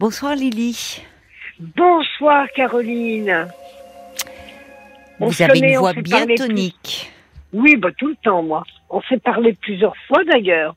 Bonsoir 0.00 0.34
Lily. 0.34 1.02
Bonsoir 1.76 2.46
Caroline. 2.56 3.48
On 5.20 5.26
Vous 5.26 5.42
avez 5.42 5.60
connaît, 5.60 5.72
une 5.74 5.78
voix 5.78 5.92
bien 5.92 6.26
tonique. 6.26 7.12
Oui, 7.52 7.76
bah 7.76 7.90
tout 7.98 8.06
le 8.06 8.16
temps, 8.24 8.42
moi. 8.42 8.64
On 8.88 9.02
s'est 9.02 9.18
parlé 9.18 9.52
plusieurs 9.60 9.94
fois 10.08 10.24
d'ailleurs. 10.24 10.74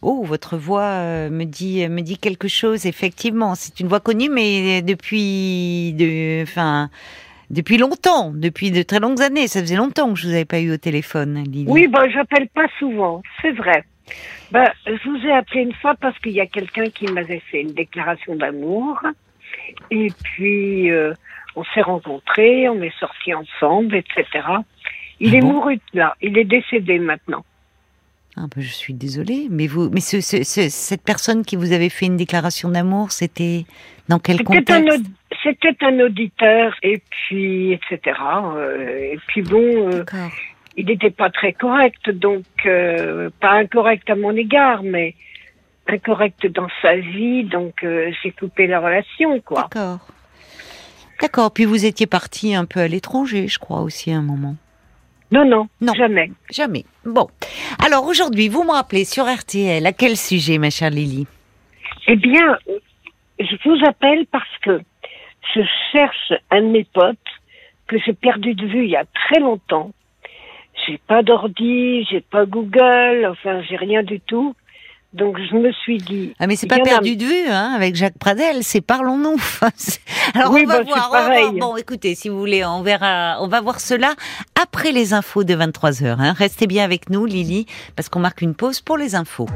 Oh, 0.00 0.22
votre 0.24 0.56
voix 0.56 0.80
euh, 0.80 1.28
me 1.28 1.44
dit 1.44 1.86
me 1.90 2.00
dit 2.00 2.16
quelque 2.16 2.48
chose. 2.48 2.86
Effectivement, 2.86 3.54
c'est 3.54 3.80
une 3.80 3.88
voix 3.88 4.00
connue, 4.00 4.30
mais 4.30 4.80
depuis 4.80 5.92
de, 5.92 6.42
enfin, 6.42 6.88
depuis 7.50 7.76
longtemps, 7.76 8.32
depuis 8.34 8.70
de 8.70 8.80
très 8.80 8.98
longues 8.98 9.20
années. 9.20 9.46
Ça 9.46 9.60
faisait 9.60 9.76
longtemps 9.76 10.14
que 10.14 10.18
je 10.18 10.26
vous 10.26 10.32
avais 10.32 10.46
pas 10.46 10.60
eu 10.60 10.72
au 10.72 10.78
téléphone, 10.78 11.44
Lily. 11.44 11.66
Oui, 11.68 11.86
bah 11.86 12.08
j'appelle 12.08 12.48
pas 12.48 12.66
souvent, 12.78 13.22
c'est 13.42 13.52
vrai. 13.52 13.84
Bah, 14.50 14.72
je 14.86 15.08
vous 15.08 15.26
ai 15.26 15.32
appelé 15.32 15.60
une 15.62 15.74
fois 15.74 15.94
parce 15.94 16.18
qu'il 16.20 16.32
y 16.32 16.40
a 16.40 16.46
quelqu'un 16.46 16.88
qui 16.90 17.06
m'avait 17.06 17.42
fait 17.50 17.60
une 17.62 17.72
déclaration 17.72 18.34
d'amour. 18.36 18.98
Et 19.90 20.08
puis, 20.24 20.90
euh, 20.90 21.12
on 21.56 21.64
s'est 21.74 21.82
rencontrés, 21.82 22.68
on 22.68 22.80
est 22.82 22.96
sortis 22.98 23.34
ensemble, 23.34 23.96
etc. 23.96 24.24
Il 25.20 25.34
Ah 25.34 25.38
est 25.38 25.40
bon 25.40 25.52
mouru 25.54 25.78
là, 25.92 26.14
il 26.22 26.38
est 26.38 26.44
décédé 26.44 26.98
maintenant. 26.98 27.44
Ah, 28.36 28.42
bah, 28.42 28.58
je 28.62 28.68
suis 28.68 28.94
désolée, 28.94 29.48
mais 29.50 29.66
vous, 29.66 29.90
mais 29.90 30.00
ce, 30.00 30.20
ce- 30.20 30.44
ce- 30.44 30.68
cette 30.68 31.02
personne 31.02 31.44
qui 31.44 31.56
vous 31.56 31.72
avait 31.72 31.88
fait 31.88 32.06
une 32.06 32.16
déclaration 32.16 32.68
d'amour, 32.68 33.10
c'était 33.10 33.64
dans 34.08 34.20
quel 34.20 34.44
contexte 34.44 35.02
c'était 35.42 35.76
un 35.84 35.98
auditeur, 36.00 36.74
et 36.82 37.02
puis, 37.10 37.72
etc. 37.72 38.16
euh, 38.56 39.12
et 39.12 39.18
puis 39.26 39.42
bon, 39.42 39.60
euh, 39.88 39.98
D'accord. 40.04 40.30
Il 40.78 40.86
n'était 40.86 41.10
pas 41.10 41.28
très 41.28 41.52
correct, 41.52 42.08
donc 42.08 42.44
euh, 42.64 43.30
pas 43.40 43.50
incorrect 43.54 44.08
à 44.08 44.14
mon 44.14 44.30
égard, 44.36 44.82
mais 44.84 45.14
incorrect 45.88 46.46
dans 46.46 46.68
sa 46.80 46.96
vie, 46.96 47.42
donc 47.44 47.82
euh, 47.82 48.10
j'ai 48.22 48.30
coupé 48.30 48.66
la 48.68 48.78
relation, 48.78 49.40
quoi. 49.40 49.62
D'accord. 49.62 50.06
D'accord. 51.20 51.52
Puis 51.52 51.64
vous 51.64 51.84
étiez 51.84 52.06
parti 52.06 52.54
un 52.54 52.64
peu 52.64 52.78
à 52.80 52.86
l'étranger, 52.88 53.48
je 53.48 53.58
crois 53.58 53.80
aussi 53.80 54.12
à 54.12 54.16
un 54.18 54.22
moment. 54.22 54.54
Non, 55.32 55.44
non, 55.44 55.68
Non. 55.80 55.92
jamais. 55.94 56.30
Jamais. 56.50 56.84
Bon. 57.04 57.26
Alors 57.84 58.06
aujourd'hui, 58.06 58.48
vous 58.48 58.62
me 58.64 58.70
rappelez 58.70 59.04
sur 59.04 59.24
RTL 59.26 59.84
à 59.84 59.92
quel 59.92 60.16
sujet, 60.16 60.58
ma 60.58 60.70
chère 60.70 60.90
Lily? 60.90 61.26
Eh 62.06 62.16
bien, 62.16 62.56
je 63.40 63.56
vous 63.68 63.84
appelle 63.84 64.26
parce 64.30 64.56
que 64.62 64.80
je 65.54 65.60
cherche 65.92 66.32
un 66.50 66.62
de 66.62 66.68
mes 66.68 66.84
potes 66.84 67.18
que 67.88 67.96
j'ai 68.06 68.12
perdu 68.14 68.54
de 68.54 68.66
vue 68.66 68.84
il 68.84 68.90
y 68.90 68.96
a 68.96 69.04
très 69.06 69.40
longtemps. 69.40 69.90
J'ai 70.88 70.98
pas 71.06 71.22
d'ordi, 71.22 72.04
j'ai 72.10 72.20
pas 72.22 72.46
Google, 72.46 73.28
enfin 73.30 73.60
j'ai 73.68 73.76
rien 73.76 74.02
du 74.02 74.20
tout. 74.20 74.54
Donc 75.14 75.38
je 75.38 75.56
me 75.56 75.72
suis 75.72 75.98
dit. 75.98 76.34
Ah 76.38 76.46
mais 76.46 76.54
c'est 76.56 76.66
pas 76.66 76.76
a- 76.76 76.80
perdu 76.80 77.16
de 77.16 77.24
vue, 77.24 77.48
hein, 77.50 77.72
avec 77.74 77.94
Jacques 77.94 78.18
Pradel, 78.18 78.62
c'est 78.62 78.80
parlons-nous. 78.82 79.36
Alors 80.34 80.52
Oui, 80.52 80.64
on 80.64 80.68
va 80.68 80.78
bah, 80.78 80.84
voir, 80.86 81.06
on 81.08 81.12
va 81.12 81.20
pareil. 81.22 81.42
voir. 81.44 81.70
Bon, 81.70 81.76
écoutez, 81.76 82.14
si 82.14 82.28
vous 82.28 82.38
voulez, 82.38 82.64
on 82.64 82.82
verra, 82.82 83.38
on 83.40 83.48
va 83.48 83.60
voir 83.62 83.80
cela 83.80 84.14
après 84.60 84.92
les 84.92 85.14
infos 85.14 85.44
de 85.44 85.54
23 85.54 85.90
h 85.92 86.16
Hein. 86.18 86.32
Restez 86.34 86.66
bien 86.66 86.84
avec 86.84 87.08
nous, 87.10 87.24
Lily, 87.26 87.64
parce 87.96 88.08
qu'on 88.10 88.20
marque 88.20 88.42
une 88.42 88.54
pause 88.54 88.80
pour 88.80 88.96
les 88.98 89.14
infos. 89.14 89.46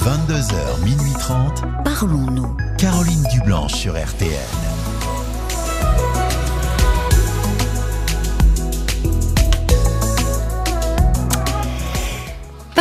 22h, 0.00 0.84
minuit 0.84 1.12
30. 1.18 1.62
Parlons-nous. 1.84 2.56
Caroline 2.78 3.24
Dublanche 3.32 3.74
sur 3.74 3.92
RTL. 3.94 4.30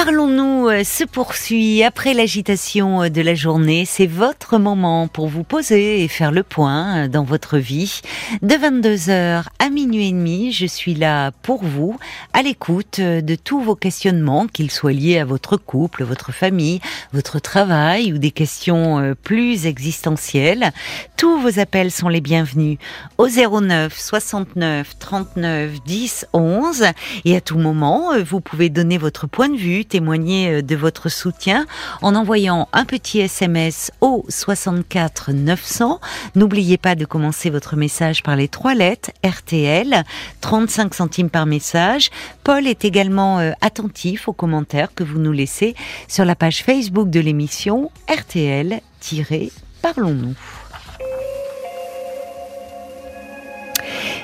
Parlons-nous 0.05 0.67
euh, 0.67 0.83
se 0.83 1.05
poursuit 1.05 1.81
après 1.81 2.13
l'agitation 2.13 3.03
euh, 3.03 3.09
de 3.09 3.21
la 3.21 3.35
journée. 3.35 3.85
C'est 3.85 4.05
votre 4.05 4.57
moment 4.57 5.07
pour 5.07 5.29
vous 5.29 5.45
poser 5.45 6.03
et 6.03 6.09
faire 6.09 6.33
le 6.33 6.43
point 6.43 7.05
euh, 7.05 7.07
dans 7.07 7.23
votre 7.23 7.57
vie. 7.57 8.01
De 8.41 8.53
22h 8.53 9.45
à 9.59 9.69
minuit 9.69 10.09
et 10.09 10.11
demi, 10.11 10.51
je 10.51 10.65
suis 10.65 10.93
là 10.93 11.31
pour 11.31 11.63
vous, 11.63 11.97
à 12.33 12.41
l'écoute 12.41 12.99
de 12.99 13.35
tous 13.35 13.61
vos 13.61 13.77
questionnements, 13.77 14.47
qu'ils 14.47 14.71
soient 14.71 14.91
liés 14.91 15.19
à 15.19 15.25
votre 15.25 15.55
couple, 15.55 16.03
votre 16.03 16.33
famille, 16.33 16.81
votre 17.13 17.39
travail 17.39 18.11
ou 18.11 18.17
des 18.17 18.31
questions 18.31 19.15
plus 19.23 19.67
existentielles. 19.67 20.71
Tous 21.15 21.39
vos 21.39 21.59
appels 21.59 21.91
sont 21.91 22.09
les 22.09 22.19
bienvenus 22.19 22.77
au 23.17 23.27
09 23.29 23.97
69 23.97 24.99
39 24.99 25.83
10 25.85 26.25
11 26.33 26.85
et 27.23 27.37
à 27.37 27.41
tout 27.41 27.57
moment, 27.57 28.11
vous 28.21 28.41
pouvez 28.41 28.69
donner 28.69 28.97
votre 28.97 29.27
point 29.27 29.47
de 29.47 29.55
vue, 29.55 29.85
témoigner 29.93 30.49
euh, 30.49 30.61
de 30.63 30.75
votre 30.75 31.07
soutien 31.07 31.67
en 32.01 32.15
envoyant 32.15 32.67
un 32.73 32.83
petit 32.83 33.19
SMS 33.19 33.91
au 34.01 34.25
64 34.27 35.33
900. 35.33 35.99
N'oubliez 36.33 36.79
pas 36.79 36.95
de 36.95 37.05
commencer 37.05 37.51
votre 37.51 37.75
message 37.75 38.23
par 38.23 38.35
les 38.35 38.47
trois 38.47 38.73
lettres 38.73 39.11
RTL, 39.23 40.03
35 40.41 40.95
centimes 40.95 41.29
par 41.29 41.45
message. 41.45 42.09
Paul 42.43 42.65
est 42.65 42.85
également 42.85 43.37
euh, 43.37 43.51
attentif 43.61 44.27
aux 44.27 44.33
commentaires 44.33 44.95
que 44.95 45.03
vous 45.03 45.19
nous 45.19 45.31
laissez 45.31 45.75
sur 46.07 46.25
la 46.25 46.35
page 46.35 46.63
Facebook 46.63 47.11
de 47.11 47.19
l'émission 47.19 47.91
RTL-Parlons-nous. 48.09 50.33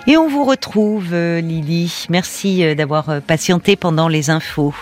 Et 0.08 0.18
on 0.18 0.28
vous 0.28 0.44
retrouve, 0.44 1.14
euh, 1.14 1.40
Lily. 1.40 2.08
Merci 2.10 2.64
euh, 2.66 2.74
d'avoir 2.74 3.10
euh, 3.10 3.20
patienté 3.20 3.76
pendant 3.76 4.08
les 4.08 4.30
infos. 4.30 4.74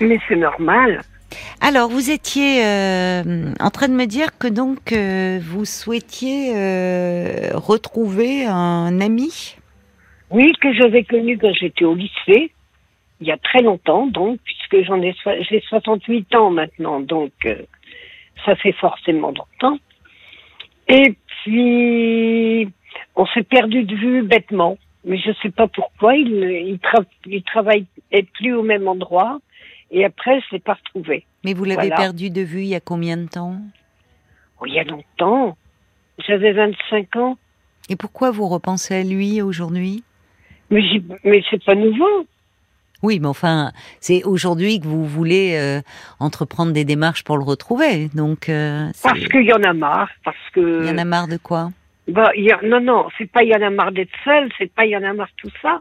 Mais 0.00 0.18
c'est 0.28 0.36
normal. 0.36 1.02
Alors, 1.60 1.88
vous 1.88 2.10
étiez 2.10 2.64
euh, 2.64 3.52
en 3.60 3.70
train 3.70 3.88
de 3.88 3.94
me 3.94 4.06
dire 4.06 4.36
que 4.38 4.48
donc 4.48 4.92
euh, 4.92 5.38
vous 5.42 5.64
souhaitiez 5.64 6.52
euh, 6.56 7.50
retrouver 7.54 8.44
un 8.46 9.00
ami? 9.00 9.56
Oui, 10.30 10.52
que 10.60 10.72
j'avais 10.72 11.04
connu 11.04 11.38
quand 11.38 11.52
j'étais 11.54 11.84
au 11.84 11.94
lycée, 11.94 12.50
il 13.20 13.26
y 13.28 13.32
a 13.32 13.36
très 13.38 13.62
longtemps, 13.62 14.06
donc, 14.08 14.38
puisque 14.44 14.84
j'en 14.86 15.00
ai, 15.00 15.14
so- 15.22 15.30
j'ai 15.48 15.62
68 15.68 16.34
ans 16.34 16.50
maintenant, 16.50 17.00
donc 17.00 17.30
euh, 17.44 17.54
ça 18.44 18.56
fait 18.56 18.72
forcément 18.72 19.28
longtemps. 19.28 19.78
Et 20.88 21.14
puis, 21.44 22.68
on 23.16 23.26
s'est 23.26 23.42
perdu 23.42 23.84
de 23.84 23.94
vue 23.96 24.22
bêtement, 24.22 24.78
mais 25.04 25.18
je 25.18 25.30
sais 25.42 25.50
pas 25.50 25.66
pourquoi. 25.68 26.14
Il, 26.16 26.28
il, 26.28 26.76
tra- 26.76 27.04
il 27.26 28.26
plus 28.26 28.54
au 28.54 28.62
même 28.62 28.86
endroit, 28.86 29.40
et 29.90 30.04
après, 30.04 30.40
je 30.40 30.46
l'ai 30.52 30.60
pas 30.60 30.74
retrouvé. 30.74 31.24
Mais 31.44 31.54
vous 31.54 31.64
l'avez 31.64 31.88
Voilà. 31.88 31.96
perdu 31.96 32.30
de 32.30 32.42
vue 32.42 32.60
il 32.60 32.68
y 32.68 32.74
a 32.74 32.80
combien 32.80 33.16
de 33.16 33.26
temps? 33.26 33.56
Oh, 34.60 34.66
il 34.66 34.74
y 34.74 34.78
a 34.78 34.84
longtemps. 34.84 35.56
J'avais 36.26 36.52
25 36.52 37.16
ans, 37.16 37.36
Et 37.90 37.96
pourquoi 37.96 38.30
vous 38.30 38.48
repensez 38.48 38.94
à 38.94 39.02
lui 39.02 39.42
aujourd'hui? 39.42 40.02
Mais, 40.70 40.82
mais 41.24 41.42
c'est 41.50 41.62
pas 41.62 41.74
nouveau. 41.74 42.26
Oui, 43.02 43.20
mais 43.20 43.28
enfin, 43.28 43.72
c'est 44.00 44.24
aujourd'hui 44.24 44.80
que 44.80 44.86
vous 44.86 45.04
voulez 45.04 45.54
euh, 45.56 45.82
entreprendre 46.18 46.72
des 46.72 46.84
démarches 46.86 47.22
pour 47.22 47.36
le 47.36 47.44
retrouver. 47.44 48.08
Donc, 48.14 48.48
euh, 48.48 48.88
Parce 49.02 49.28
qu'il 49.28 49.44
y 49.44 49.52
en 49.52 49.62
a 49.62 49.74
marre, 49.74 50.08
parce 50.24 50.36
que... 50.54 50.80
il 50.82 50.88
y 50.88 50.90
en 50.90 50.98
a 50.98 51.04
marre 51.04 51.28
de 51.28 51.36
quoi? 51.36 51.70
Bah, 52.08 52.30
il 52.36 52.44
y 52.44 52.52
a- 52.52 52.60
non, 52.62 52.80
non, 52.80 53.08
c'est 53.18 53.30
pas 53.30 53.42
il 53.42 53.48
y 53.50 53.54
en 53.56 53.62
a 53.62 53.70
marre 53.70 53.92
d'être 53.92 54.14
seul, 54.24 54.50
c'est 54.58 54.72
pas 54.72 54.86
il 54.86 54.90
y 54.92 54.96
en 54.96 55.02
a 55.02 55.12
marre 55.12 55.28
tout 55.36 55.50
ça. 55.60 55.80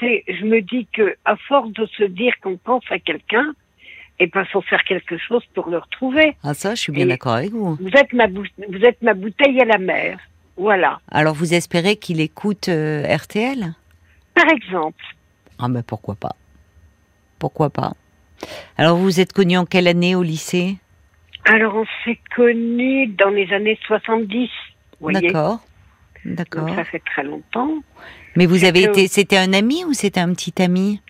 C'est, 0.00 0.22
je 0.28 0.44
me 0.44 0.60
dis 0.60 0.86
que 0.92 1.16
à 1.24 1.36
force 1.36 1.70
de 1.72 1.84
se 1.86 2.04
dire 2.04 2.32
qu'on 2.42 2.56
pense 2.56 2.84
à 2.90 2.98
quelqu'un, 2.98 3.52
et 4.20 4.26
ben 4.28 4.44
faut 4.46 4.60
faire 4.62 4.82
quelque 4.84 5.16
chose 5.18 5.42
pour 5.54 5.68
le 5.68 5.78
retrouver. 5.78 6.36
Ah 6.44 6.54
ça, 6.54 6.74
je 6.74 6.80
suis 6.80 6.92
bien 6.92 7.06
d'accord 7.06 7.34
avec 7.34 7.50
vous. 7.50 7.74
Vous 7.80 7.90
êtes 7.96 8.12
ma 8.12 8.26
bou- 8.28 8.44
vous 8.68 8.84
êtes 8.84 9.00
ma 9.02 9.14
bouteille 9.14 9.60
à 9.60 9.64
la 9.64 9.78
mer, 9.78 10.18
voilà. 10.56 11.00
Alors, 11.10 11.34
vous 11.34 11.54
espérez 11.54 11.96
qu'il 11.96 12.20
écoute 12.20 12.68
euh, 12.68 13.02
RTL 13.16 13.74
Par 14.34 14.48
exemple, 14.52 15.02
Ah 15.58 15.68
ben 15.68 15.82
pourquoi 15.82 16.14
pas 16.14 16.36
Pourquoi 17.40 17.70
pas 17.70 17.92
Alors, 18.76 18.96
vous 18.96 19.04
vous 19.04 19.20
êtes 19.20 19.32
connu 19.32 19.56
en 19.56 19.64
quelle 19.66 19.88
année 19.88 20.14
au 20.14 20.22
lycée? 20.22 20.76
Alors 21.44 21.74
on 21.76 21.86
s'est 22.04 22.18
connus 22.36 23.06
dans 23.08 23.30
les 23.30 23.50
années 23.52 23.78
70, 23.86 24.26
vous 24.36 24.48
voyez. 24.48 24.48
D'accord. 25.00 25.60
D'accord. 26.24 26.68
ça 26.74 26.84
fait 26.84 27.02
très 27.04 27.22
longtemps. 27.22 27.70
Mais 28.36 28.46
vous 28.46 28.64
avez 28.64 28.84
que- 28.84 28.88
été, 28.90 29.08
c'était 29.08 29.36
un 29.38 29.52
ami 29.52 29.84
ou 29.84 29.92
c'était 29.94 30.20
un 30.20 30.32
petit 30.34 30.60
ami? 30.60 31.00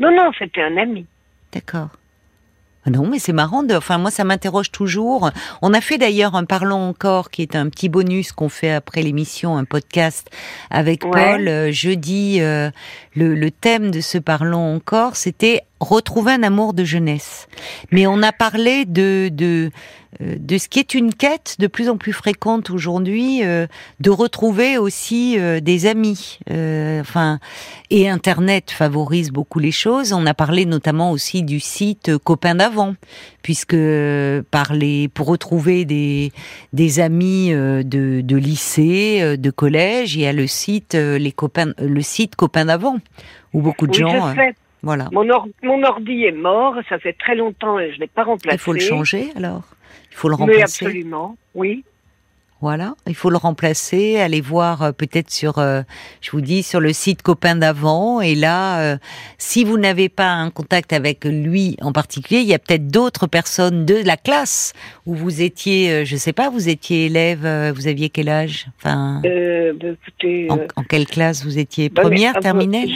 Non, 0.00 0.10
non, 0.14 0.30
c'était 0.38 0.62
un 0.62 0.76
ami. 0.76 1.06
D'accord. 1.52 1.88
Ah 2.84 2.90
Non, 2.90 3.06
mais 3.08 3.18
c'est 3.18 3.32
marrant. 3.32 3.62
De, 3.64 3.74
enfin, 3.74 3.98
moi, 3.98 4.10
ça 4.12 4.22
m'interroge 4.24 4.70
toujours. 4.70 5.30
On 5.62 5.72
a 5.74 5.80
fait 5.80 5.98
d'ailleurs 5.98 6.34
un 6.36 6.44
Parlons 6.44 6.88
encore, 6.88 7.30
qui 7.30 7.42
est 7.42 7.56
un 7.56 7.68
petit 7.68 7.88
bonus 7.88 8.30
qu'on 8.32 8.48
fait 8.48 8.70
après 8.72 9.02
l'émission, 9.02 9.56
un 9.56 9.64
podcast 9.64 10.28
avec 10.70 11.04
Ouais. 11.04 11.10
Paul. 11.10 11.48
Euh, 11.48 11.72
jeudi, 11.72 12.40
euh, 12.40 12.70
le, 13.16 13.34
le 13.34 13.50
thème 13.50 13.90
de 13.90 14.00
ce 14.00 14.18
Parlons 14.18 14.74
encore, 14.76 15.16
c'était 15.16 15.62
retrouver 15.80 16.32
un 16.32 16.42
amour 16.42 16.74
de 16.74 16.84
jeunesse. 16.84 17.48
Mais 17.90 18.06
on 18.06 18.22
a 18.22 18.32
parlé 18.32 18.84
de 18.84 19.30
de 19.32 19.70
euh, 20.22 20.36
de 20.38 20.58
ce 20.58 20.68
qui 20.68 20.78
est 20.78 20.94
une 20.94 21.12
quête 21.12 21.56
de 21.58 21.66
plus 21.66 21.88
en 21.88 21.96
plus 21.96 22.12
fréquente 22.12 22.70
aujourd'hui, 22.70 23.44
euh, 23.44 23.66
de 24.00 24.10
retrouver 24.10 24.78
aussi 24.78 25.38
euh, 25.38 25.60
des 25.60 25.86
amis. 25.86 26.38
enfin, 26.48 27.38
et 27.90 28.08
Internet 28.08 28.70
favorise 28.70 29.30
beaucoup 29.30 29.58
les 29.58 29.72
choses. 29.72 30.12
On 30.12 30.26
a 30.26 30.34
parlé 30.34 30.64
notamment 30.64 31.10
aussi 31.10 31.42
du 31.42 31.60
site 31.60 32.16
Copains 32.18 32.54
d'avant, 32.54 32.94
puisque 33.42 33.76
parler 34.50 35.08
pour 35.08 35.26
retrouver 35.26 35.84
des 35.84 36.32
des 36.72 37.00
amis 37.00 37.50
de, 37.50 37.82
de 38.22 38.36
lycée, 38.36 39.36
de 39.36 39.50
collège, 39.50 40.16
il 40.16 40.22
y 40.22 40.26
a 40.26 40.32
le 40.32 40.46
site 40.46 40.94
les 40.94 41.32
copains, 41.32 41.72
le 41.78 42.00
site 42.00 42.36
Copains 42.36 42.66
d'avant, 42.66 42.98
où 43.52 43.60
beaucoup 43.60 43.86
de 43.86 43.94
gens. 43.94 44.34
Voilà. 44.82 45.08
Mon, 45.12 45.26
mon, 45.62 45.82
ordi 45.82 46.24
est 46.24 46.32
mort, 46.32 46.76
ça 46.88 46.98
fait 46.98 47.14
très 47.14 47.34
longtemps 47.34 47.78
et 47.78 47.90
je 47.90 47.96
ne 47.96 48.00
l'ai 48.00 48.06
pas 48.06 48.24
remplacé. 48.24 48.56
Il 48.56 48.60
faut 48.60 48.72
le 48.72 48.80
changer 48.80 49.30
alors? 49.36 49.64
Il 50.10 50.16
faut 50.16 50.28
le 50.28 50.34
remplacer? 50.34 50.86
absolument, 50.86 51.36
oui. 51.54 51.84
Voilà, 52.62 52.94
il 53.06 53.14
faut 53.14 53.28
le 53.28 53.36
remplacer, 53.36 54.18
aller 54.18 54.40
voir 54.40 54.82
euh, 54.82 54.92
peut-être 54.92 55.30
sur, 55.30 55.58
euh, 55.58 55.82
je 56.22 56.30
vous 56.30 56.40
dis, 56.40 56.62
sur 56.62 56.80
le 56.80 56.94
site 56.94 57.20
Copain 57.20 57.54
d'avant. 57.54 58.22
Et 58.22 58.34
là, 58.34 58.80
euh, 58.80 58.96
si 59.36 59.62
vous 59.62 59.76
n'avez 59.76 60.08
pas 60.08 60.30
un 60.30 60.48
contact 60.48 60.94
avec 60.94 61.26
lui 61.26 61.76
en 61.82 61.92
particulier, 61.92 62.40
il 62.40 62.46
y 62.46 62.54
a 62.54 62.58
peut-être 62.58 62.88
d'autres 62.88 63.26
personnes 63.26 63.84
de 63.84 63.96
la 63.96 64.16
classe 64.16 64.72
où 65.04 65.14
vous 65.14 65.42
étiez, 65.42 66.06
je 66.06 66.16
sais 66.16 66.32
pas, 66.32 66.48
vous 66.48 66.70
étiez 66.70 67.06
élève, 67.06 67.72
vous 67.74 67.88
aviez 67.88 68.08
quel 68.08 68.30
âge? 68.30 68.68
Enfin, 68.78 69.20
bah, 69.22 69.88
écoutez, 69.88 70.48
en, 70.50 70.82
quelle 70.82 71.06
classe 71.06 71.44
vous 71.44 71.58
étiez? 71.58 71.90
bah, 71.90 72.02
Première, 72.02 72.40
terminale 72.40 72.88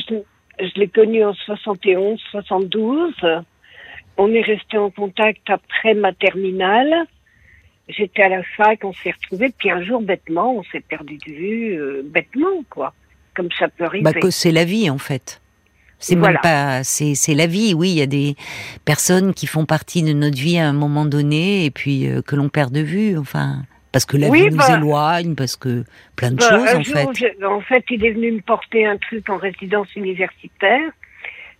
je 0.60 0.80
l'ai 0.80 0.88
connu 0.88 1.24
en 1.24 1.34
71, 1.34 2.20
72. 2.30 3.14
On 4.16 4.32
est 4.32 4.42
resté 4.42 4.76
en 4.78 4.90
contact 4.90 5.48
après 5.48 5.94
ma 5.94 6.12
terminale. 6.12 7.06
J'étais 7.88 8.22
à 8.22 8.28
la 8.28 8.42
fac, 8.56 8.84
on 8.84 8.92
s'est 8.92 9.10
retrouvés, 9.10 9.52
puis 9.56 9.70
un 9.70 9.82
jour, 9.82 10.00
bêtement, 10.00 10.56
on 10.56 10.62
s'est 10.64 10.80
perdu 10.80 11.16
de 11.16 11.32
vue, 11.32 11.74
euh, 11.74 12.02
bêtement, 12.04 12.62
quoi. 12.68 12.94
Comme 13.34 13.48
ça 13.58 13.68
peut 13.68 13.84
arriver. 13.84 14.04
Bah, 14.04 14.12
que 14.12 14.30
c'est 14.30 14.52
la 14.52 14.64
vie, 14.64 14.90
en 14.90 14.98
fait. 14.98 15.40
C'est 15.98 16.16
pas, 16.16 16.82
c'est, 16.82 17.14
c'est 17.14 17.34
la 17.34 17.46
vie, 17.46 17.74
oui. 17.74 17.90
Il 17.90 17.98
y 17.98 18.02
a 18.02 18.06
des 18.06 18.34
personnes 18.84 19.34
qui 19.34 19.46
font 19.46 19.66
partie 19.66 20.02
de 20.02 20.12
notre 20.12 20.38
vie 20.38 20.58
à 20.58 20.66
un 20.66 20.72
moment 20.72 21.04
donné, 21.04 21.64
et 21.64 21.70
puis 21.70 22.08
euh, 22.08 22.22
que 22.22 22.36
l'on 22.36 22.48
perd 22.48 22.72
de 22.72 22.80
vue, 22.80 23.18
enfin. 23.18 23.62
Parce 23.92 24.04
que 24.04 24.16
la 24.16 24.30
vie 24.30 24.50
nous 24.50 24.56
bah, 24.56 24.76
éloigne, 24.76 25.34
parce 25.34 25.56
que 25.56 25.84
plein 26.14 26.30
de 26.30 26.36
bah, 26.36 26.48
choses, 26.48 26.74
en 26.74 27.12
fait. 27.12 27.44
en 27.44 27.60
fait, 27.60 27.84
il 27.90 28.04
est 28.04 28.12
venu 28.12 28.32
me 28.32 28.40
porter 28.40 28.86
un 28.86 28.96
truc 28.96 29.28
en 29.28 29.36
résidence 29.36 29.88
universitaire. 29.96 30.92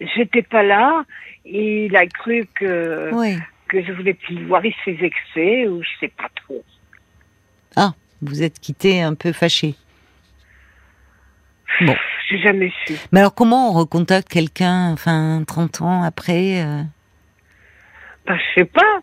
J'étais 0.01 0.43
pas 0.43 0.63
là. 0.63 1.05
Il 1.45 1.95
a 1.97 2.07
cru 2.07 2.47
que, 2.55 3.11
que 3.69 3.83
je 3.83 3.93
voulais 3.93 4.15
plus 4.15 4.45
voir. 4.47 4.65
Il 4.65 4.75
s'est 4.85 4.93
vexé, 4.93 5.67
ou 5.69 5.83
je 5.83 5.89
sais 5.99 6.13
pas 6.17 6.29
trop. 6.47 6.65
Ah, 7.77 7.93
vous 8.23 8.43
êtes 8.43 8.61
quitté 8.61 9.03
un 9.03 9.15
peu 9.15 9.33
fâché. 9.33 9.75
Bon. 11.81 11.97
J'ai 12.29 12.39
jamais 12.39 12.73
su. 12.87 12.95
Mais 13.11 13.21
alors, 13.21 13.35
comment 13.35 13.71
on 13.71 13.73
recontacte 13.73 14.29
quelqu'un, 14.29 14.93
enfin, 14.93 15.43
30 15.45 15.81
ans 15.83 16.03
après 16.05 16.63
euh... 16.63 16.83
Bah, 18.27 18.37
je 18.37 18.61
sais 18.61 18.67
pas. 18.67 19.01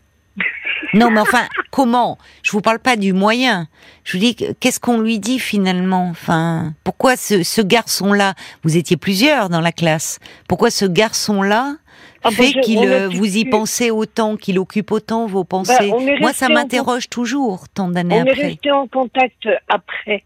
Non, 0.93 1.09
mais 1.11 1.19
enfin, 1.19 1.47
comment? 1.71 2.17
Je 2.43 2.51
vous 2.51 2.61
parle 2.61 2.79
pas 2.79 2.95
du 2.95 3.13
moyen. 3.13 3.67
Je 4.03 4.13
vous 4.13 4.23
dis, 4.23 4.35
qu'est-ce 4.59 4.79
qu'on 4.79 4.99
lui 4.99 5.19
dit 5.19 5.39
finalement? 5.39 6.07
Enfin, 6.09 6.73
pourquoi 6.83 7.15
ce, 7.17 7.61
garçon-là? 7.61 8.33
Vous 8.63 8.77
étiez 8.77 8.97
plusieurs 8.97 9.49
dans 9.49 9.61
la 9.61 9.71
classe. 9.71 10.19
Pourquoi 10.47 10.69
ce 10.71 10.85
garçon-là 10.85 11.75
ah, 12.23 12.31
fait 12.31 12.59
qu'il 12.61 12.79
euh, 12.79 13.09
vous 13.09 13.37
y 13.37 13.45
pensez 13.45 13.91
autant, 13.91 14.37
qu'il 14.37 14.59
occupe 14.59 14.91
autant 14.91 15.27
vos 15.27 15.43
bah, 15.43 15.49
pensées? 15.49 15.91
Moi, 16.19 16.33
ça 16.33 16.49
m'interroge 16.49 17.09
toujours 17.09 17.67
tant 17.69 17.89
d'années 17.89 18.19
après. 18.19 18.33
On 18.33 18.39
est 18.39 18.47
resté 18.47 18.71
en 18.71 18.87
contact 18.87 19.47
après, 19.69 20.23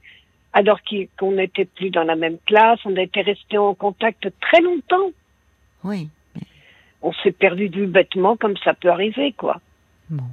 alors 0.54 0.80
qu'on 1.20 1.32
n'était 1.34 1.66
plus 1.66 1.90
dans 1.90 2.04
la 2.04 2.16
même 2.16 2.38
classe. 2.46 2.80
On 2.86 2.96
était 2.96 3.22
resté 3.22 3.58
en 3.58 3.74
contact 3.74 4.28
très 4.42 4.62
longtemps. 4.62 5.12
Oui. 5.84 6.10
On 7.02 7.14
s'est 7.24 7.32
perdu 7.32 7.70
du 7.70 7.88
bêtement, 7.88 8.38
comme 8.38 8.56
ça 8.64 8.74
peut 8.74 8.90
arriver, 8.90 9.34
quoi. 9.34 9.60
Bon. 10.10 10.24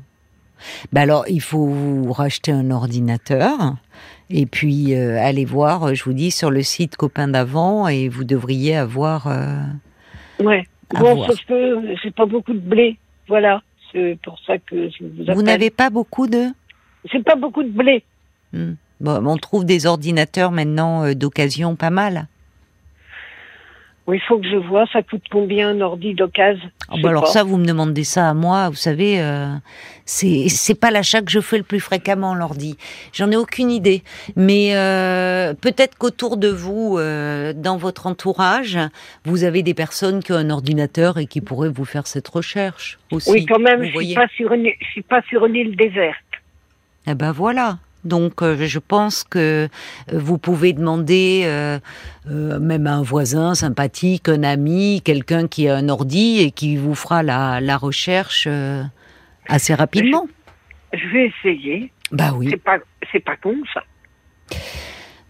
Ben 0.93 1.03
alors, 1.03 1.25
il 1.29 1.41
faut 1.41 1.67
vous 1.67 2.13
racheter 2.13 2.53
un 2.53 2.71
ordinateur 2.71 3.77
et 4.31 4.47
puis 4.47 4.95
euh, 4.95 5.19
aller 5.19 5.45
voir, 5.45 5.95
je 5.95 6.05
vous 6.05 6.13
dis, 6.13 6.31
sur 6.31 6.51
le 6.51 6.63
site 6.63 6.97
Copain 6.97 7.29
d'avant 7.29 7.89
et 7.89 8.09
vous 8.09 8.25
devriez 8.25 8.77
avoir. 8.77 9.27
Euh, 9.27 9.63
ouais. 10.41 10.67
Bon, 10.91 11.25
sauf 11.27 11.45
que 11.47 11.97
j'ai 12.03 12.11
pas 12.11 12.27
beaucoup 12.27 12.53
de 12.53 12.59
blé. 12.59 12.99
Voilà. 13.27 13.63
C'est 13.93 14.19
pour 14.23 14.39
ça 14.47 14.59
que 14.59 14.91
je 14.91 15.05
vous 15.05 15.23
appelle. 15.23 15.35
Vous 15.35 15.43
n'avez 15.43 15.71
pas 15.71 15.91
beaucoup 15.91 16.27
de? 16.27 16.49
C'est 17.11 17.23
pas 17.23 17.37
beaucoup 17.37 17.63
de 17.63 17.71
blé. 17.71 18.05
Hmm. 18.53 18.75
Bon, 19.01 19.25
on 19.27 19.37
trouve 19.37 19.65
des 19.65 19.87
ordinateurs 19.87 20.51
maintenant 20.51 21.05
euh, 21.05 21.15
d'occasion 21.15 21.77
pas 21.77 21.91
mal. 21.91 22.27
Oui, 24.09 24.17
il 24.17 24.27
faut 24.27 24.39
que 24.39 24.49
je 24.49 24.57
vois, 24.57 24.87
ça 24.91 25.03
coûte 25.03 25.25
combien 25.31 25.69
un 25.69 25.83
ordi 25.83 26.15
d'occasion? 26.15 26.71
Oh 26.91 26.95
bah 27.03 27.11
Alors 27.11 27.29
ça, 27.29 27.45
vous 27.45 27.59
me 27.59 27.67
demandez 27.67 28.05
ça 28.05 28.31
à 28.31 28.33
moi, 28.33 28.71
vous 28.71 28.75
savez, 28.75 29.21
euh, 29.21 29.49
c'est 30.07 30.49
c'est 30.49 30.75
pas 30.75 30.91
l'achat 30.91 31.21
que 31.21 31.31
je 31.31 31.41
fais 31.41 31.59
le 31.59 31.63
plus 31.63 31.79
fréquemment 31.79 32.35
l'ordi. 32.35 32.79
J'en 33.13 33.31
ai 33.31 33.37
aucune 33.37 33.71
idée, 33.71 34.03
mais 34.35 34.75
euh, 34.75 35.53
peut-être 35.53 35.99
qu'autour 35.99 36.39
de 36.39 36.49
vous, 36.49 36.97
euh, 36.97 37.53
dans 37.53 37.77
votre 37.77 38.07
entourage, 38.07 38.79
vous 39.27 39.45
avez 39.45 39.63
des 39.63 39.75
personnes 39.75 40.23
qui 40.23 40.33
ont 40.33 40.37
un 40.37 40.49
ordinateur 40.49 41.19
et 41.19 41.27
qui 41.27 41.43
pourraient 41.43 41.69
vous 41.69 41.85
faire 41.85 42.07
cette 42.07 42.29
recherche 42.29 42.99
aussi. 43.13 43.31
Oui, 43.31 43.45
quand 43.45 43.59
même, 43.59 43.85
je 43.85 43.91
suis 43.91 44.15
pas 44.15 44.29
sur 44.29 44.55
une, 44.55 44.71
je 44.81 44.87
suis 44.87 45.03
pas 45.03 45.21
sur 45.29 45.45
une 45.45 45.55
île 45.55 45.77
déserte. 45.77 46.17
Eh 47.07 47.15
ben 47.15 47.33
voilà. 47.33 47.77
Donc 48.09 48.43
euh, 48.43 48.57
je 48.59 48.79
pense 48.79 49.23
que 49.23 49.39
euh, 49.39 49.69
vous 50.13 50.39
pouvez 50.39 50.73
demander 50.73 51.43
euh, 51.45 51.79
même 52.27 52.87
à 52.87 52.95
un 52.95 53.03
voisin 53.03 53.55
sympathique, 53.55 54.29
un 54.29 54.43
ami, 54.43 55.03
quelqu'un 55.05 55.47
qui 55.47 55.69
a 55.69 55.77
un 55.77 55.89
ordi 55.89 56.41
et 56.41 56.51
qui 56.51 56.77
vous 56.77 56.95
fera 56.95 57.23
la, 57.23 57.61
la 57.61 57.77
recherche 57.77 58.49
assez 59.47 59.75
rapidement. 59.75 60.27
Je, 60.93 61.07
vais 61.09 61.27
essayer. 61.27 61.93
Bah 62.11 62.33
oui. 62.35 62.49
C'est 62.51 62.63
pas, 62.63 62.79
pas 63.25 63.37
con 63.37 63.55
ça. 63.73 63.85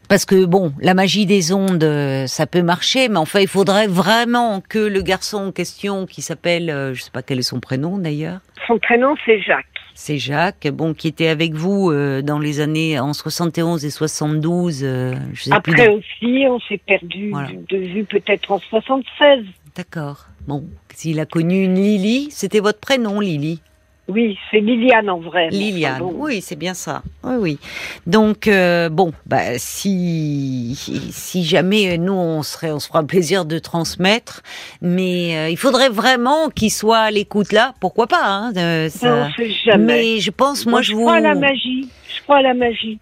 Parce 0.09 0.25
que 0.25 0.47
bon, 0.47 0.73
la 0.81 0.95
magie 0.95 1.27
des 1.27 1.53
ondes, 1.53 1.85
ça 2.27 2.47
peut 2.47 2.63
marcher, 2.63 3.09
mais 3.09 3.19
enfin, 3.19 3.41
il 3.41 3.49
faudrait 3.49 3.89
vraiment 3.89 4.63
que 4.67 4.79
le 4.79 5.03
garçon 5.03 5.49
en 5.49 5.53
question, 5.53 6.07
qui 6.07 6.23
s'appelle, 6.23 6.93
je 6.95 7.03
sais 7.03 7.11
pas 7.11 7.23
quel 7.23 7.41
est 7.41 7.43
son 7.43 7.61
prénom 7.61 7.99
d'ailleurs. 7.99 8.41
Son 8.67 8.79
prénom 8.79 9.15
c'est 9.27 9.41
Jacques 9.43 9.78
c'est 10.00 10.19
Jacques, 10.19 10.69
bon, 10.69 10.95
qui 10.95 11.09
était 11.09 11.27
avec 11.27 11.55
vous 11.55 11.91
euh, 11.91 12.23
dans 12.23 12.39
les 12.39 12.61
années 12.61 13.00
en 13.00 13.12
71 13.12 13.85
et 13.85 13.91
72. 13.91 14.85
Euh, 14.85 15.17
je 15.33 15.43
sais 15.43 15.53
Après 15.53 15.89
aussi, 15.89 16.45
on 16.49 16.61
s'est 16.61 16.79
perdu 16.79 17.33
de 17.69 17.77
vue 17.77 18.05
peut-être 18.05 18.53
en 18.53 18.61
76. 18.61 19.45
D'accord. 19.75 20.27
Bon, 20.47 20.65
s'il 20.95 21.19
a 21.19 21.27
connu 21.27 21.65
une 21.65 21.75
Lily, 21.75 22.29
c'était 22.31 22.61
votre 22.61 22.79
prénom, 22.79 23.19
Lily 23.19 23.61
oui, 24.08 24.38
c'est 24.50 24.60
Liliane 24.60 25.10
en 25.10 25.19
vrai. 25.19 25.49
Liliane, 25.50 26.02
oui, 26.02 26.40
c'est 26.40 26.56
bien 26.56 26.75
ça. 26.75 27.02
Oui, 27.22 27.34
oui. 27.38 27.58
Donc 28.06 28.49
euh, 28.49 28.88
bon, 28.88 29.12
bah 29.26 29.58
si 29.58 30.74
si 31.10 31.44
jamais 31.44 31.98
nous 31.98 32.15
on 32.15 32.43
serait, 32.43 32.70
on 32.70 32.81
se 32.81 32.88
fera 32.88 33.03
plaisir 33.03 33.44
de 33.44 33.58
transmettre, 33.58 34.43
mais 34.81 35.36
euh, 35.36 35.48
il 35.50 35.56
faudrait 35.58 35.91
vraiment 35.91 36.48
qu'il 36.48 36.70
soit 36.70 36.98
à 36.98 37.10
l'écoute 37.10 37.53
là. 37.53 37.74
Pourquoi 37.81 38.06
pas 38.06 38.24
hein, 38.24 38.53
ça... 38.88 39.29
jamais. 39.65 39.86
Mais 39.86 40.19
je 40.20 40.31
pense, 40.31 40.67
moi, 40.67 40.81
je, 40.81 40.91
je 40.91 40.94
vous. 40.96 41.03
crois 41.03 41.17
à 41.17 41.20
la 41.20 41.34
magie. 41.34 41.88
Je 42.17 42.22
crois 42.22 42.38
à 42.38 42.43
la 42.43 42.55
magie. 42.55 42.98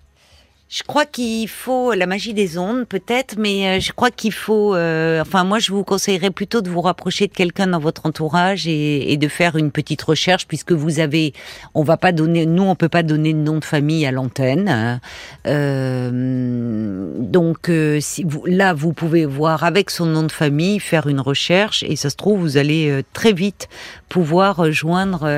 Je 0.69 0.83
crois 0.83 1.07
qu'il 1.07 1.49
faut 1.49 1.93
la 1.93 2.07
magie 2.07 2.35
des 2.35 2.59
ondes, 2.59 2.89
peut-être, 2.89 3.37
mais 3.39 3.69
euh, 3.69 3.81
je 3.81 3.93
crois 3.93 4.11
qu'il 4.11 4.33
faut. 4.33 4.75
Euh, 4.75 5.21
enfin, 5.21 5.45
moi, 5.45 5.61
je 5.61 5.71
vous 5.71 5.85
conseillerais 5.85 6.31
plutôt 6.31 6.61
de 6.61 6.69
vous 6.69 6.81
rapprocher 6.81 7.29
de 7.29 7.33
quelqu'un 7.33 7.69
dans 7.69 7.79
votre 7.79 8.05
entourage 8.05 8.67
et, 8.67 9.17
de 9.17 9.29
faire 9.29 9.55
une 9.55 9.71
petite 9.71 10.03
recherche, 10.03 10.49
puisque 10.49 10.73
vous 10.73 10.99
avez. 10.99 11.35
On 11.75 11.85
va 11.85 11.97
pas 11.97 12.11
donner. 12.11 12.47
Nous, 12.47 12.65
on 12.65 12.75
peut 12.75 12.89
pas 12.89 13.05
donner 13.05 13.33
de 13.33 13.39
nom 13.39 13.59
de 13.59 13.65
famille 13.65 14.05
à 14.07 14.11
l'antenne. 14.11 15.01
Donc, 15.45 17.69
euh, 17.69 18.01
vous, 18.25 18.45
là, 18.47 18.75
vous 18.75 18.93
pouvez 18.93 19.25
voir 19.25 19.63
avec 19.63 19.89
son 19.89 20.07
nom 20.07 20.25
de 20.25 20.33
famille, 20.33 20.81
faire 20.81 21.07
une 21.07 21.21
recherche, 21.21 21.85
et 21.85 21.95
ça 21.95 22.11
se 22.11 22.17
trouve, 22.17 22.41
vous 22.41 22.57
allez 22.57 23.03
très 23.13 23.33
vite 23.33 23.69
pouvoir 24.09 24.57
rejoindre 24.57 25.29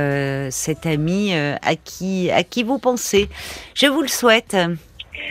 cet 0.50 0.86
ami 0.86 1.34
à 1.34 1.76
qui 1.76 2.30
à 2.30 2.44
qui 2.44 2.62
vous 2.62 2.78
pensez. 2.78 3.28
Je 3.74 3.88
vous 3.88 4.00
le 4.00 4.08
souhaite. 4.08 4.56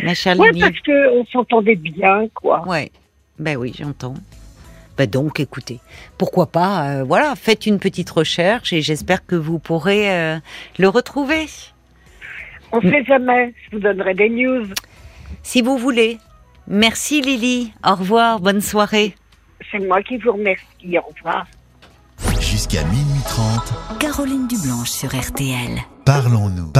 Oui, 0.03 0.59
parce 0.59 0.79
qu'on 0.81 1.25
s'entendait 1.31 1.75
bien, 1.75 2.27
quoi. 2.33 2.67
Ouais, 2.67 2.91
ben 3.39 3.57
oui, 3.57 3.73
j'entends. 3.77 4.15
Ben 4.97 5.07
donc, 5.07 5.39
écoutez, 5.39 5.79
pourquoi 6.17 6.47
pas, 6.47 6.89
euh, 6.89 7.03
voilà, 7.03 7.35
faites 7.35 7.67
une 7.67 7.77
petite 7.77 8.09
recherche 8.09 8.73
et 8.73 8.81
j'espère 8.81 9.25
que 9.25 9.35
vous 9.35 9.59
pourrez 9.59 10.11
euh, 10.11 10.37
le 10.79 10.89
retrouver. 10.89 11.45
On 12.71 12.81
ne 12.81 12.89
sait 12.89 13.03
jamais, 13.03 13.53
je 13.65 13.77
vous 13.77 13.81
donnerai 13.81 14.15
des 14.15 14.29
news. 14.29 14.65
Si 15.43 15.61
vous 15.61 15.77
voulez. 15.77 16.17
Merci 16.67 17.21
Lily, 17.21 17.71
au 17.85 17.95
revoir, 17.95 18.41
bonne 18.41 18.59
soirée. 18.59 19.15
C'est 19.71 19.79
moi 19.79 20.01
qui 20.03 20.17
vous 20.17 20.33
remercie, 20.33 20.97
au 20.97 21.13
revoir. 21.15 21.47
Jusqu'à 22.41 22.83
minuit 22.83 23.21
30, 23.25 23.99
Caroline 23.99 24.47
Dublanche 24.47 24.89
sur 24.89 25.09
RTL. 25.15 25.77
parlons-nous. 26.05 26.73